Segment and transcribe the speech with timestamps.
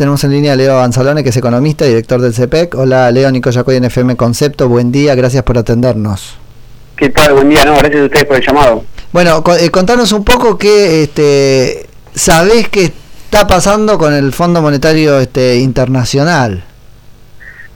[0.00, 2.74] Tenemos en línea a Leo Anzalone, que es economista, director del CEPEC.
[2.74, 4.66] Hola, Leo, Nico Yacoy en FM Concepto.
[4.66, 6.38] Buen día, gracias por atendernos.
[6.96, 7.34] ¿Qué tal?
[7.34, 8.84] Buen día, no, gracias a ustedes por el llamado.
[9.12, 15.20] Bueno, eh, contanos un poco qué este, sabés que está pasando con el Fondo Monetario
[15.20, 16.64] este, Internacional.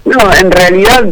[0.07, 1.05] No, en realidad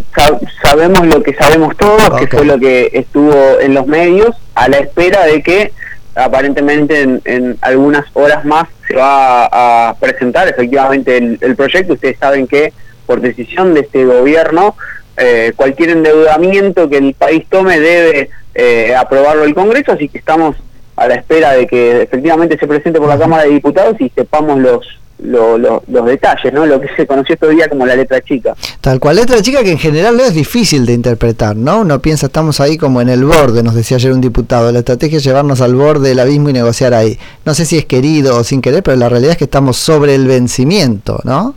[0.62, 4.78] sabemos lo que sabemos todos, que fue lo que estuvo en los medios, a la
[4.78, 5.72] espera de que
[6.14, 11.94] aparentemente en, algunas horas más se va a, presentar efectivamente el, proyecto.
[11.94, 12.72] Ustedes saben que
[13.06, 14.76] por decisión de este gobierno,
[15.16, 20.56] eh, cualquier endeudamiento que el país tome debe eh, aprobarlo el Congreso, así que estamos
[20.96, 24.58] a la espera de que efectivamente se presente por la Cámara de Diputados y sepamos
[24.58, 26.66] los los detalles, ¿no?
[26.66, 28.54] Lo que se conoció días como la letra chica.
[28.80, 31.80] Tal cual, letra chica que en general no es difícil de interpretar, ¿no?
[31.80, 35.18] Uno piensa, estamos ahí como en el borde, nos decía ayer un diputado, la estrategia
[35.18, 37.18] es llevarnos al borde del abismo y negociar ahí.
[37.44, 40.14] No sé si es querido o sin querer, pero la realidad es que estamos sobre
[40.14, 41.54] el vencimiento, ¿no?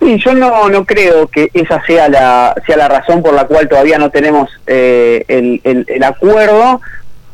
[0.00, 3.68] Sí, yo no, no creo que esa sea la, sea la razón por la cual
[3.68, 6.80] todavía no tenemos eh, el, el, el acuerdo,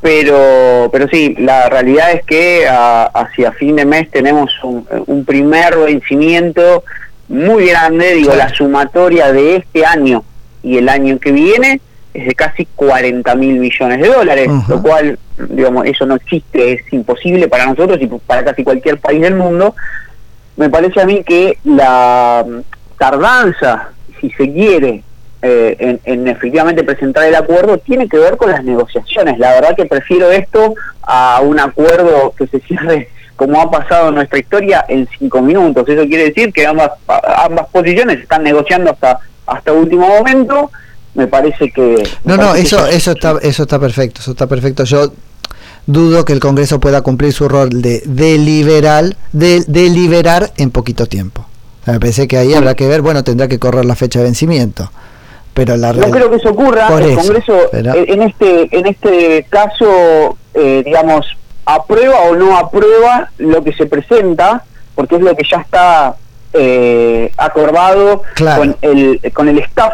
[0.01, 6.85] pero pero sí, la realidad es que hacia fin de mes tenemos un, primer vencimiento
[7.29, 10.25] muy grande, digo, la sumatoria de este año
[10.63, 11.81] y el año que viene
[12.13, 16.93] es de casi 40 mil millones de dólares, lo cual, digamos, eso no existe, es
[16.93, 19.77] imposible para nosotros y para casi cualquier país del mundo.
[20.57, 22.45] Me parece a mí que la
[22.99, 25.05] tardanza, si se quiere,
[25.43, 29.39] eh, en, efectivamente presentar el acuerdo tiene que ver con las negociaciones.
[29.39, 34.17] La verdad que prefiero esto a un acuerdo que se cierre como ha pasado en
[34.17, 35.89] nuestra historia en cinco minutos.
[35.89, 40.71] Eso quiere decir que ambas, ambas posiciones están negociando hasta, hasta último momento.
[41.15, 42.07] Me parece que...
[42.25, 44.85] No, no, eso, eso, está, eso está perfecto, eso está perfecto.
[44.85, 45.11] Yo
[45.87, 51.47] dudo que el Congreso pueda cumplir su rol de deliberar, de, deliberar en poquito tiempo.
[51.87, 54.93] me parece que ahí habrá que ver, bueno, tendrá que correr la fecha de vencimiento
[56.07, 61.27] no creo que eso ocurra el Congreso en este en este caso eh, digamos
[61.65, 64.65] aprueba o no aprueba lo que se presenta
[64.95, 66.17] porque es lo que ya está
[66.53, 68.23] eh, acordado
[68.57, 69.93] con el con el staff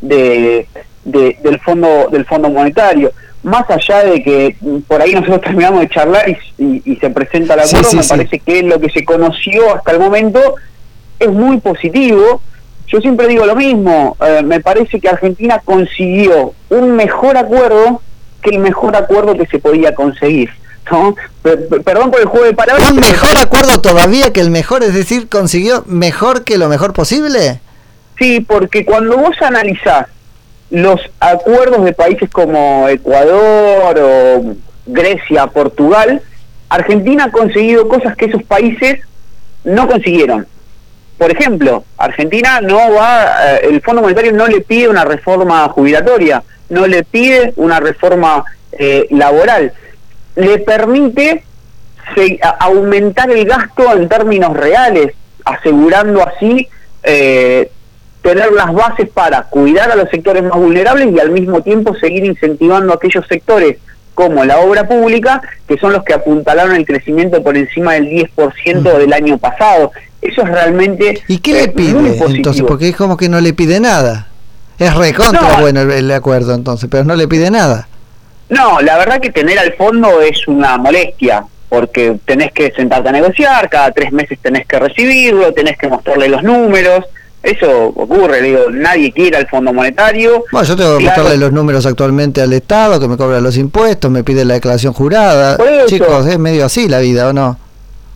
[0.00, 0.66] de,
[1.04, 3.12] del fondo del fondo monetario.
[3.42, 4.56] Más allá de que
[4.88, 6.28] por ahí nosotros terminamos de charlar
[6.58, 10.40] y, se presenta la acuerdo me parece que lo que se conoció hasta el momento
[11.20, 12.42] es muy positivo
[12.88, 18.02] yo siempre digo lo mismo, eh, me parece que Argentina consiguió un mejor acuerdo
[18.42, 20.50] que el mejor acuerdo que se podía conseguir.
[20.90, 21.14] ¿no?
[21.42, 22.90] Perdón por el juego de palabras.
[22.90, 24.82] ¿Un mejor acuerdo todavía que el mejor?
[24.82, 27.60] Es decir, ¿consiguió mejor que lo mejor posible?
[28.18, 30.06] Sí, porque cuando vos analizás
[30.70, 34.56] los acuerdos de países como Ecuador o
[34.86, 36.22] Grecia, Portugal,
[36.68, 39.00] Argentina ha conseguido cosas que esos países
[39.64, 40.46] no consiguieron.
[41.18, 46.44] Por ejemplo, Argentina no va, eh, el Fondo Monetario no le pide una reforma jubilatoria,
[46.68, 49.72] no le pide una reforma eh, laboral,
[50.36, 51.42] le permite
[52.60, 55.12] aumentar el gasto en términos reales,
[55.44, 56.68] asegurando así
[57.02, 57.70] eh,
[58.22, 62.24] tener las bases para cuidar a los sectores más vulnerables y al mismo tiempo seguir
[62.24, 63.78] incentivando a aquellos sectores
[64.18, 68.98] como la obra pública, que son los que apuntalaron el crecimiento por encima del 10%
[68.98, 69.92] del año pasado.
[70.20, 71.22] Eso es realmente.
[71.28, 72.64] ¿Y qué le eh, pide entonces?
[72.66, 74.26] Porque es como que no le pide nada.
[74.76, 77.86] Es recontra bueno el, acuerdo entonces, pero no le pide nada.
[78.48, 83.12] No, la verdad que tener al fondo es una molestia, porque tenés que sentarte a
[83.12, 87.04] negociar, cada tres meses tenés que recibirlo, tenés que mostrarle los números.
[87.48, 90.44] Eso ocurre, digo, nadie quiere al Fondo Monetario.
[90.52, 94.10] Bueno, yo tengo que mostrarle los números actualmente al Estado, que me cobra los impuestos,
[94.10, 95.56] me pide la declaración jurada.
[95.86, 97.58] Chicos, es medio así la vida, ¿o no?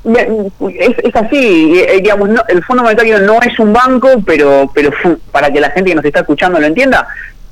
[0.04, 4.90] Es, así, eh, digamos, el Fondo Monetario no es un banco, pero pero
[5.30, 7.06] para que la gente que nos está escuchando lo entienda,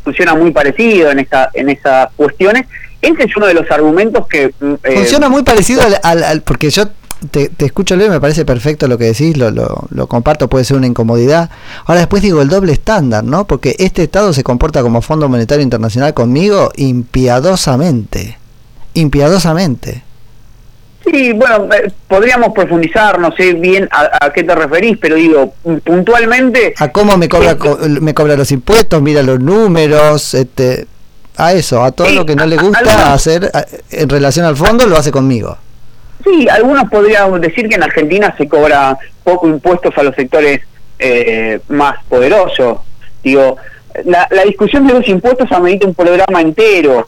[0.04, 2.66] funciona muy parecido en esta en esas cuestiones.
[3.00, 4.52] Ese es uno de los argumentos que...
[4.60, 6.84] Mm, eh, funciona muy parecido al, porque yo
[7.30, 10.64] te, te, escucho leer, me parece perfecto lo que decís, lo, lo, lo, comparto, puede
[10.64, 11.50] ser una incomodidad.
[11.84, 13.46] Ahora después digo el doble estándar, ¿no?
[13.46, 18.38] Porque este Estado se comporta como Fondo Monetario Internacional conmigo impiadosamente.
[18.94, 20.02] Impiadosamente.
[21.04, 25.54] Sí, bueno, eh, podríamos profundizar, no sé bien a, qué te referís, pero digo,
[25.84, 26.74] puntualmente...
[26.76, 27.56] A cómo me cobra,
[28.00, 30.86] me cobra los impuestos, mira los números, este,
[31.36, 33.50] a eso, a todo lo que no le gusta hacer
[33.90, 35.56] en relación al fondo, lo hace conmigo.
[36.24, 40.60] Sí, algunos podrían decir que en Argentina se cobra poco impuestos a los sectores
[40.98, 42.80] eh, más poderosos.
[43.22, 43.56] Digo,
[44.04, 47.06] la, discusión de los impuestos amerita un programa entero.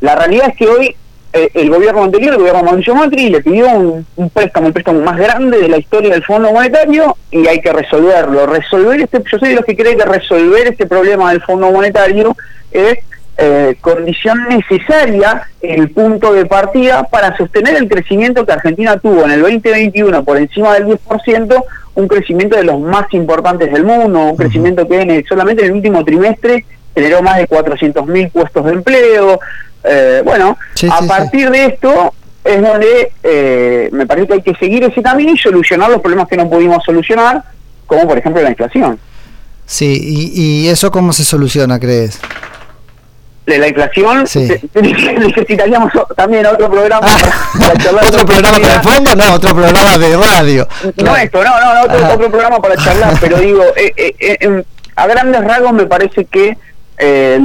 [0.00, 0.96] La realidad es que hoy
[1.32, 5.16] eh, el gobierno anterior, el gobierno Mauricio Macri, le pidió un, préstamo, el préstamo más
[5.16, 8.46] grande de la historia del Fondo Monetario y hay que resolverlo.
[8.46, 12.36] Resolver este, yo soy de los que cree que resolver este problema del Fondo Monetario
[12.70, 12.98] es
[13.36, 19.32] eh, condición necesaria, el punto de partida para sostener el crecimiento que Argentina tuvo en
[19.32, 21.64] el 2021 por encima del 10%,
[21.96, 26.04] un crecimiento de los más importantes del mundo, un crecimiento que solamente en el último
[26.04, 26.64] trimestre
[26.94, 29.40] generó más de 400.000 puestos de empleo.
[29.82, 30.56] Eh, bueno,
[30.90, 32.14] a partir de esto
[32.44, 36.28] es donde eh, me parece que hay que seguir ese camino y solucionar los problemas
[36.28, 37.42] que no pudimos solucionar,
[37.86, 38.98] como por ejemplo la inflación.
[39.66, 42.20] Sí, ¿y, y eso cómo se soluciona, crees?
[43.46, 44.24] De la inflación,
[44.74, 47.06] necesitaríamos también otro programa
[47.58, 48.04] para, charlar.
[48.08, 49.16] ¿Otro programa para el fondo?
[49.16, 50.68] No, otro programa de radio.
[50.96, 54.64] No esto, no, no, otro, otro, programa para charlar, pero digo, eh, eh, eh
[54.96, 56.56] a grandes rasgos me parece que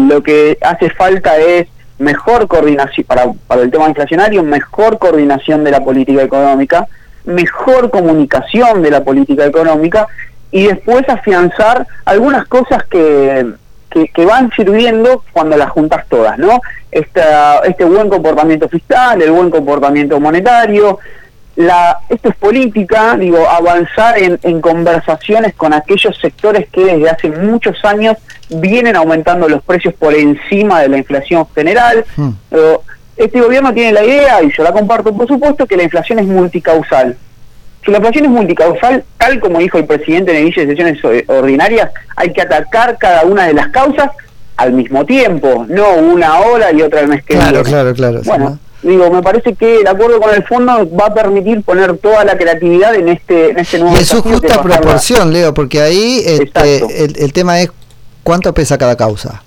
[0.07, 1.67] lo que hace falta es
[1.97, 6.87] mejor coordinación, para, para el tema inflacionario, mejor coordinación de la política económica,
[7.25, 10.07] mejor comunicación de la política económica
[10.51, 13.47] y después afianzar algunas cosas que
[13.89, 16.61] que, van sirviendo cuando las juntas todas, ¿no?
[16.91, 20.99] Esta, este buen comportamiento fiscal, el buen comportamiento monetario,
[21.55, 27.29] la, esto es política, digo, avanzar en, en, conversaciones con aquellos sectores que desde hace
[27.29, 28.15] muchos años
[28.49, 32.05] vienen aumentando los precios por encima de la inflación general.
[32.15, 32.31] Hmm.
[33.17, 36.25] Este gobierno tiene la idea, y yo la comparto por supuesto, que la inflación es
[36.25, 37.17] multicausal.
[37.83, 41.25] Si la inflación es multicausal, tal como dijo el presidente en el inicio de sesiones
[41.27, 44.11] ordinarias, hay que atacar cada una de las causas
[44.57, 47.49] al mismo tiempo, no una hora y otra el mes que viene.
[47.49, 48.21] Claro, claro, claro.
[48.25, 52.25] Bueno, digo, me parece que el acuerdo con el fondo va a permitir poner toda
[52.25, 56.21] la creatividad en este, en este nuevo Y es su justa proporción, Leo, porque ahí
[56.25, 57.71] este, el, el tema es
[58.23, 59.41] cuánto pesa cada causa.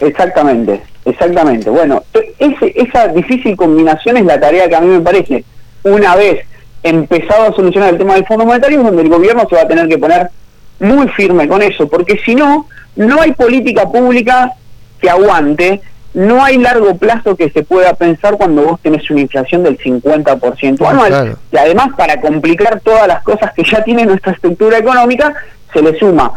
[0.00, 1.70] Exactamente, exactamente.
[1.70, 2.02] Bueno,
[2.40, 5.44] ese, esa difícil combinación es la tarea que a mí me parece,
[5.84, 6.44] una vez
[6.84, 9.88] empezado a solucionar el tema del Fondo Monetario, donde el gobierno se va a tener
[9.88, 10.30] que poner
[10.78, 12.66] muy firme con eso, porque si no,
[12.96, 14.52] no hay política pública
[15.00, 15.80] que aguante,
[16.12, 20.86] no hay largo plazo que se pueda pensar cuando vos tenés una inflación del 50%
[20.86, 21.36] anual.
[21.50, 25.34] Y además, para complicar todas las cosas que ya tiene nuestra estructura económica,
[25.72, 26.32] se le suma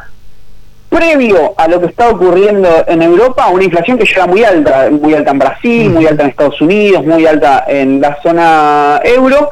[0.90, 5.14] previo a lo que está ocurriendo en Europa, una inflación que llega muy alta, muy
[5.14, 9.50] alta en Brasil, muy alta en Estados Unidos, muy alta en la zona euro,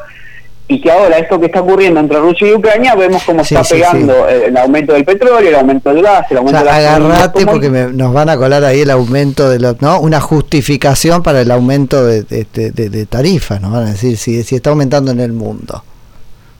[0.68, 4.28] y que ahora esto que está ocurriendo entre Rusia y Ucrania vemos cómo está pegando
[4.28, 8.14] El, aumento del petróleo, el aumento del gas, el aumento o sea, Agarrate porque nos
[8.14, 10.00] van a colar ahí el aumento de los, ¿no?
[10.00, 14.72] Una justificación para el aumento de, de, tarifas, nos van a decir si, si está
[14.72, 15.84] aumentando en el mundo.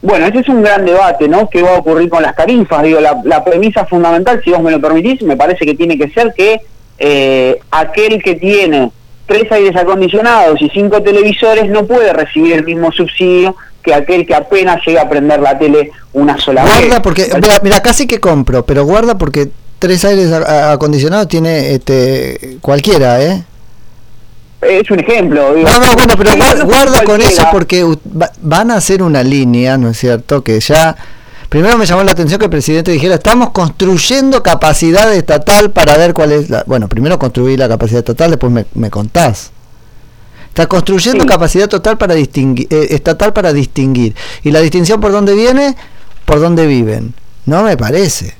[0.02, 1.48] Bueno, ese es un gran debate, ¿no?
[1.50, 2.82] ¿Qué va a ocurrir con las tarifas?
[2.84, 6.10] Digo, la, la premisa fundamental, si vos me lo permitís, me parece que tiene que
[6.10, 6.60] ser que
[6.98, 8.92] eh, aquel que tiene
[9.26, 13.56] tres aires acondicionados y cinco televisores no puede recibir el mismo subsidio
[13.86, 16.72] que aquel que apenas llega a prender la tele una sola vez.
[16.72, 17.30] Guarda porque,
[17.62, 19.48] mira, casi que compro, pero guarda porque
[19.78, 23.44] tres aires acondicionados tiene este cualquiera, ¿eh?
[24.60, 25.54] Es un ejemplo.
[25.54, 26.30] no, no, bueno, pero
[26.66, 27.86] guarda, con eso porque
[28.40, 30.42] van a hacer una línea, ¿no es cierto?
[30.42, 30.96] Que ya...
[31.48, 36.12] Primero me llamó la atención que el presidente dijera, estamos construyendo capacidad estatal para ver
[36.12, 36.64] cuál es la...
[36.66, 39.52] Bueno, primero construir la capacidad estatal, después me, me contás.
[40.56, 44.14] Está construyendo capacidad total para distinguir, eh, estatal para distinguir.
[44.42, 45.76] ¿Y la distinción por dónde viene?
[46.24, 47.12] Por dónde viven.
[47.44, 48.34] No me parece.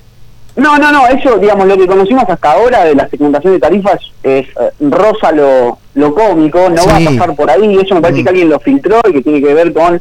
[0.57, 3.99] No, no, no, eso, digamos, lo que conocimos hasta ahora de la segmentación de tarifas
[4.23, 8.23] es eh, rosa lo, lo cómico, no va a pasar por ahí, eso me parece
[8.23, 8.25] mm.
[8.25, 10.01] que alguien lo filtró y que tiene que ver con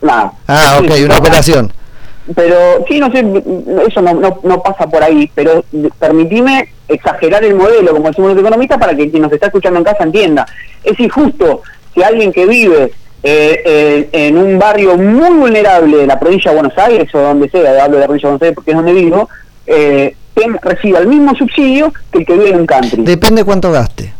[0.00, 0.32] nada.
[0.48, 1.70] Ah, ok, una operación.
[2.34, 3.24] Pero sí, no sé,
[3.86, 5.64] eso no, no, no pasa por ahí, pero
[5.98, 9.84] permitime exagerar el modelo, como decimos los economistas, para que quien nos está escuchando en
[9.84, 10.46] casa entienda.
[10.84, 11.62] Es injusto
[11.94, 16.58] que alguien que vive eh, eh, en un barrio muy vulnerable de la provincia de
[16.58, 18.92] Buenos Aires, o donde sea, hablo de la provincia de Buenos Aires porque es donde
[18.92, 19.28] vivo,
[19.66, 20.16] eh,
[20.62, 23.02] reciba el mismo subsidio que el que vive en un country.
[23.04, 24.19] Depende cuánto gaste.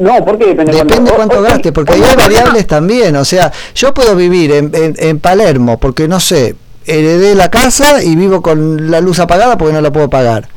[0.00, 1.72] No, ¿por qué depende, depende cuánto, gaste?
[1.72, 3.14] Porque hay variables también.
[3.16, 8.16] O sea, yo puedo vivir en, en Palermo porque, no sé, heredé la casa y
[8.16, 10.48] vivo con la luz apagada porque no la puedo pagar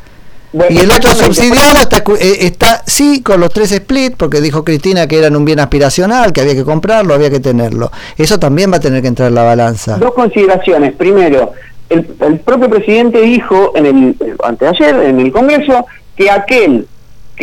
[0.70, 5.08] y el otro subsidiado está, eh, está, sí con los tres split, porque dijo Cristina
[5.08, 7.92] que eran un bien aspiracional, que había que comprarlo, había que tenerlo.
[8.18, 9.98] Eso también va a tener que entrar en la balanza.
[9.98, 10.94] Dos consideraciones.
[10.94, 11.54] Primero,
[11.90, 12.06] el,
[12.40, 16.88] propio presidente dijo en el anteayer en el Congreso que aquel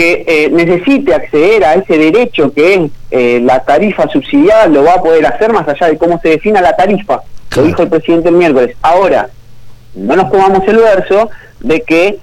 [0.00, 4.94] que eh, necesite acceder a ese derecho que es eh, la tarifa subsidiada lo va
[4.94, 7.20] a poder hacer más allá de cómo se defina la tarifa.
[7.54, 8.74] Lo dijo el presidente el miércoles.
[8.80, 9.28] Ahora,
[9.94, 11.28] no nos comamos el verso
[11.60, 12.18] de que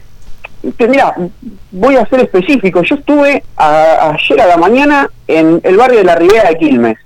[0.88, 1.14] mira,
[1.70, 2.82] voy a ser específico.
[2.82, 6.98] Yo estuve ayer a la mañana en el barrio de la Ribera de Quilmes.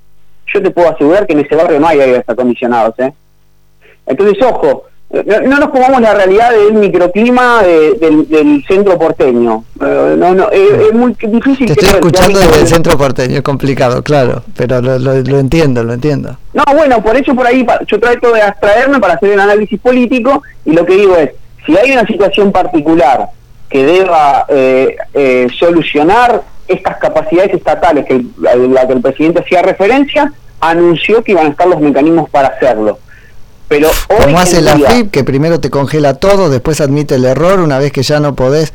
[0.54, 3.12] Yo te puedo asegurar que en ese barrio no hay aire acondicionados, ¿eh?
[4.06, 9.64] Entonces, ojo, no, nos pongamos la realidad del microclima del, centro porteño.
[9.82, 11.68] Eh, no, no, es, muy difícil.
[11.68, 15.94] Te estoy escuchando desde el centro porteño, es complicado, claro, pero lo, lo, entiendo, lo
[15.94, 16.38] entiendo.
[16.54, 20.44] No, bueno, por eso por ahí yo trato de abstraerme para hacer un análisis político
[20.66, 21.32] y lo que digo es,
[21.66, 23.28] si hay una situación particular
[23.70, 29.62] que deba eh, eh, solucionar estas capacidades estatales que, a la que el presidente hacía
[29.62, 33.00] referencia, anunció que iban a estar los mecanismos para hacerlo.
[33.72, 37.80] Pero Como hace la FIP, que primero te congela todo, después admite el error, una
[37.80, 38.74] vez que ya no podés.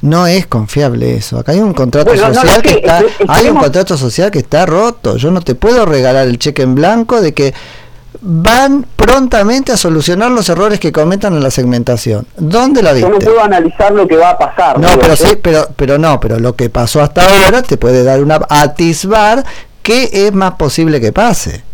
[0.00, 1.38] No es confiable eso.
[1.38, 5.18] Acá hay un contrato social que, está, hay un contrato social que está roto.
[5.18, 7.52] Yo no te puedo regalar el cheque en blanco de que
[8.22, 12.26] van prontamente a solucionar los errores que cometan en la segmentación.
[12.38, 13.06] ¿Dónde la viste?
[13.06, 14.78] Yo no puedo analizar lo que va a pasar.
[14.78, 18.22] No, pero sí, pero, pero no, pero lo que pasó hasta ahora te puede dar
[18.22, 19.44] una atisbar
[19.82, 21.67] que es más posible que pase.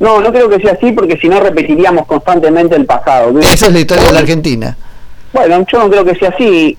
[0.00, 3.38] No, no creo que sea así porque si no repetiríamos constantemente el pasado.
[3.38, 4.76] Esa es la historia de la Argentina.
[5.32, 6.76] Bueno, yo no creo que sea así.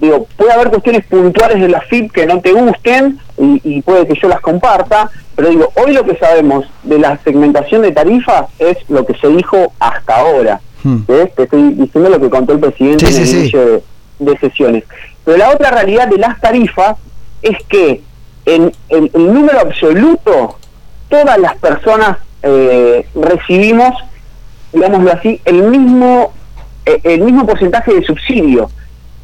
[0.00, 4.20] digo, puede haber cuestiones puntuales de la FIP que no te gusten y, puede que
[4.20, 8.78] yo las comparta, pero digo, hoy lo que sabemos de la segmentación de tarifas es
[8.88, 10.60] lo que se dijo hasta ahora.
[10.84, 11.02] Hmm.
[11.04, 13.82] Te estoy diciendo lo que contó el presidente en el inicio
[14.18, 14.84] de, sesiones.
[15.24, 16.96] Pero la otra realidad de las tarifas
[17.40, 18.02] es que
[18.44, 20.58] en, el número absoluto
[21.08, 23.94] todas las personas eh, recibimos,
[24.72, 26.32] digámoslo así, el mismo
[26.84, 28.70] eh, el mismo porcentaje de subsidio.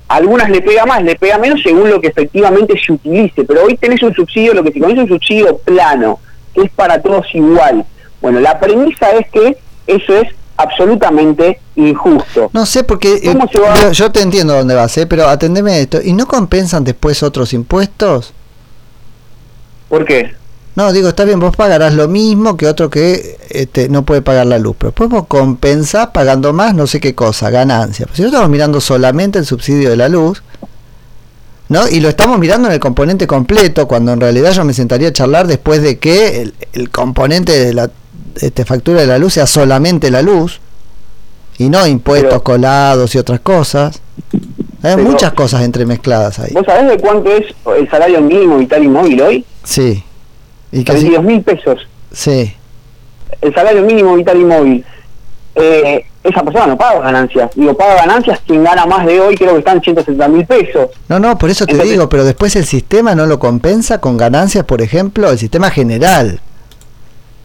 [0.07, 3.77] algunas le pega más, le pega menos según lo que efectivamente se utilice, pero hoy
[3.77, 6.19] tenés un subsidio, lo que se conoce un subsidio plano,
[6.55, 7.85] que es para todos igual.
[8.23, 12.51] Bueno, la premisa es que eso es absolutamente injusto.
[12.53, 15.07] No sé porque eh, yo, te entiendo dónde vas, ¿eh?
[15.07, 15.99] pero atendeme esto.
[16.03, 18.33] ¿Y no compensan después otros impuestos?
[19.89, 20.35] ¿Por qué?
[20.79, 24.47] No, digo, está bien, vos pagarás lo mismo que otro que este, no puede pagar
[24.47, 28.07] la luz, pero después vos compensás pagando más no sé qué cosa, ganancia.
[28.13, 30.45] si no estamos mirando solamente el subsidio de la luz,
[31.69, 31.89] ¿no?
[31.89, 35.13] Y lo estamos mirando en el componente completo, cuando en realidad yo me sentaría a
[35.13, 37.91] charlar después de que el, componente de la
[38.37, 40.61] este, factura de la luz sea solamente la luz,
[41.59, 44.01] y no impuestos colados y otras cosas.
[44.85, 46.53] Hay muchas cosas entremezcladas ahí.
[46.55, 49.45] ¿Vos sabés de cuánto es el salario mínimo vital y móvil hoy?
[49.65, 50.05] Sí.
[50.73, 51.87] ¿Y 32 mil pesos.
[52.13, 52.55] Sí.
[53.41, 54.85] El salario mínimo vital y móvil.
[55.55, 57.51] Eh, esa persona no paga ganancias.
[57.55, 60.91] Digo, paga ganancias quien gana más de hoy, creo que están 170 mil pesos.
[61.09, 64.65] No, no, por eso te digo, pero después el sistema no lo compensa con ganancias,
[64.65, 66.41] por ejemplo, el sistema general.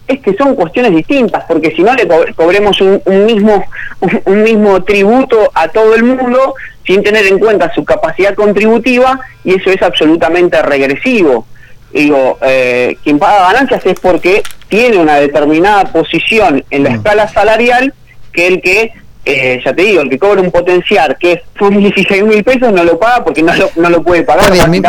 [0.08, 3.64] Es que son cuestiones distintas, porque si no le cobremos un, mismo,
[4.26, 9.56] un mismo tributo a todo el mundo sin tener en cuenta su capacidad contributiva, y
[9.56, 11.48] eso es absolutamente regresivo
[11.94, 16.96] digo, eh, quien paga ganancias es porque tiene una determinada posición en la mm.
[16.96, 17.94] escala salarial
[18.32, 18.92] que el que,
[19.26, 22.84] eh, ya te digo, el que cobra un potencial que son 16 mil pesos no
[22.84, 24.52] lo paga porque no lo, no lo puede pagar.
[24.70, 24.82] mi,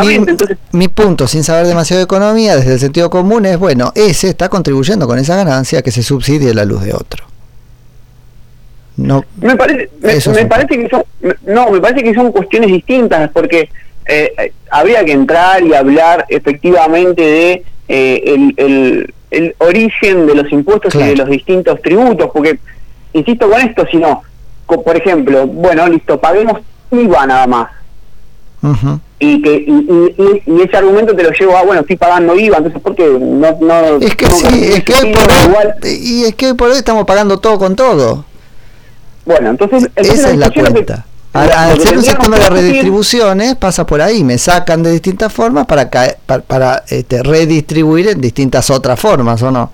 [0.72, 4.48] mi, punto, sin saber demasiado de economía, desde el sentido común, es, bueno, ese está
[4.48, 7.24] contribuyendo con esa ganancia que se subsidie la luz de otro.
[8.96, 11.02] No, me parece, me parece que son,
[11.46, 13.68] no, me parece que son cuestiones distintas porque
[14.06, 18.22] eh, habría que entrar y hablar efectivamente de eh,
[18.56, 22.58] el, el, origen de los impuestos y de los distintos tributos, porque,
[23.12, 24.22] insisto con esto, si no,
[24.66, 27.70] por ejemplo, bueno, listo, paguemos IVA nada más.
[29.18, 32.94] Y que y, ese argumento te lo llevo a, bueno, estoy pagando IVA, entonces, ¿por
[32.94, 33.58] qué no...?
[33.60, 37.58] no es que sí, es que por y es que por hoy estamos pagando todo
[37.58, 38.24] con todo.
[39.26, 39.88] Bueno, entonces...
[39.96, 41.06] Esa es la cuenta.
[41.34, 45.90] Al, hacer un sistema de redistribuciones pasa por ahí, me sacan de distintas formas para
[46.46, 49.70] para, este, redistribuir en distintas otras formas, ¿o no?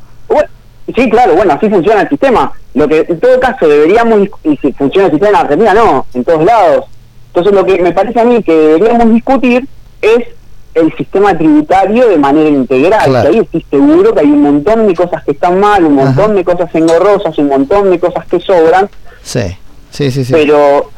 [0.96, 2.52] sí, claro, bueno, así funciona el sistema.
[2.74, 6.24] Lo que en todo caso deberíamos, y si funciona el sistema en Argentina, no, en
[6.24, 6.86] todos lados.
[7.28, 9.68] Entonces lo que me parece a mí que deberíamos discutir
[10.00, 10.28] es
[10.74, 14.94] el sistema tributario de manera integral, que ahí estoy seguro que hay un montón de
[14.94, 18.88] cosas que están mal, un montón de cosas engorrosas, un montón de cosas que sobran.
[19.22, 19.56] Sí,
[19.90, 20.24] sí, sí.
[20.24, 20.32] sí.
[20.32, 20.90] Pero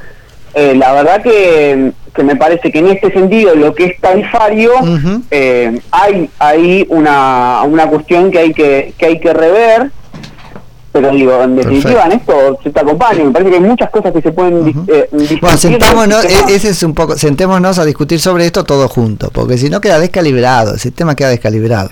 [0.54, 1.92] eh, la verdad que,
[2.22, 4.72] me parece que en este sentido lo que es tarifario
[5.30, 9.90] eh, hay hay una, una cuestión que hay que, que hay que rever
[10.92, 14.12] pero digo, en definitiva en esto se te acompaña, me parece que hay muchas cosas
[14.12, 15.08] que se pueden eh,
[15.40, 19.56] Bueno, sentémonos, e-, ese es un poco, sentémonos a discutir sobre esto todo junto, porque
[19.56, 21.90] si no queda descalibrado, el sistema queda descalibrado.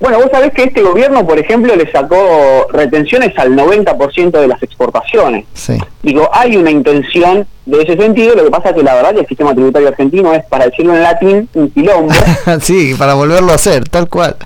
[0.00, 4.62] Bueno, vos sabés que este gobierno, por ejemplo, le sacó retenciones al 90% de las
[4.62, 5.44] exportaciones.
[5.52, 5.78] Sí.
[6.02, 9.20] Digo, hay una intención de ese sentido, lo que pasa es que la verdad que
[9.20, 12.14] el sistema tributario argentino es, para decirlo en latín, un quilombo.
[12.62, 14.36] sí, para volverlo a hacer, tal cual.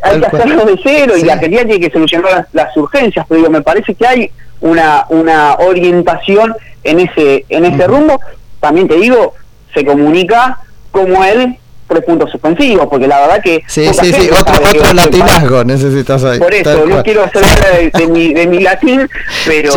[0.00, 3.38] hay que hacerlo de cero y la Argentina tiene que solucionar las, las, urgencias, pero
[3.38, 8.20] digo, me parece que hay una, una orientación en ese, en ese rumbo.
[8.60, 9.34] También te digo,
[9.74, 10.60] se comunica
[10.92, 13.62] como él tres puntos suspensivos, porque la verdad que...
[13.66, 16.38] Sí, sí, sí, otro, otro latinazgo necesitas ahí.
[16.38, 19.08] Por eso, no quiero hacer de, de, mi, de mi latín,
[19.46, 19.72] pero...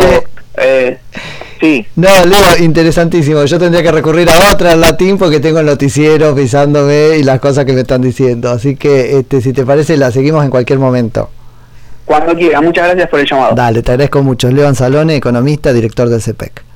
[0.60, 0.98] Eh,
[1.60, 1.86] sí.
[1.96, 3.44] No, Leo, interesantísimo.
[3.44, 7.64] Yo tendría que recurrir a otra latín porque tengo el noticiero pisándome y las cosas
[7.64, 8.50] que me están diciendo.
[8.50, 11.30] Así que, este, si te parece, la seguimos en cualquier momento.
[12.04, 12.60] Cuando quiera.
[12.60, 13.54] Muchas gracias por el llamado.
[13.54, 14.50] Dale, te agradezco mucho.
[14.50, 16.67] Leo Anzalone, economista, director del CPEC.